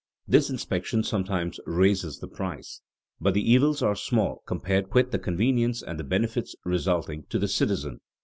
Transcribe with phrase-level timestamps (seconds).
[0.27, 2.81] This inspection sometimes raises the price,
[3.19, 7.47] but the evils are small compared with the convenience and the benefits resulting to the
[7.47, 7.99] citizen.